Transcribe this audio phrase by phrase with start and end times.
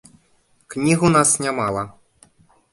[0.75, 1.87] Кніг у нас нямала.